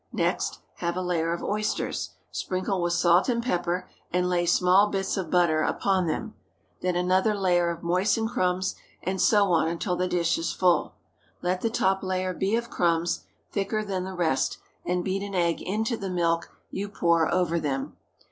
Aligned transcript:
Next, 0.13 0.61
have 0.77 0.97
a 0.97 1.01
layer 1.03 1.31
of 1.31 1.43
oysters. 1.43 2.15
Sprinkle 2.31 2.81
with 2.81 2.93
salt 2.93 3.29
and 3.29 3.43
pepper, 3.43 3.87
and 4.09 4.27
lay 4.27 4.47
small 4.47 4.87
bits 4.89 5.15
of 5.15 5.29
butter 5.29 5.61
upon 5.61 6.07
them. 6.07 6.33
Then 6.81 6.95
another 6.95 7.35
layer 7.35 7.69
of 7.69 7.83
moistened 7.83 8.31
crumbs, 8.31 8.73
and 9.03 9.21
so 9.21 9.51
on 9.51 9.67
until 9.67 9.95
the 9.95 10.07
dish 10.07 10.39
is 10.39 10.51
full. 10.53 10.95
Let 11.43 11.61
the 11.61 11.69
top 11.69 12.01
layer 12.01 12.33
be 12.33 12.55
of 12.55 12.71
crumbs, 12.71 13.25
thicker 13.51 13.85
than 13.85 14.03
the 14.03 14.15
rest, 14.15 14.57
and 14.83 15.03
beat 15.03 15.21
an 15.21 15.35
egg 15.35 15.61
into 15.61 15.95
the 15.97 16.09
milk 16.09 16.49
you 16.71 16.89
pour 16.89 17.31
over 17.31 17.59
them. 17.59 17.95